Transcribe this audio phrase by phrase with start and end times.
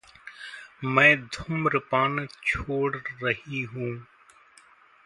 [0.83, 4.03] मैं धुम्रपान छोड़ रही हूं।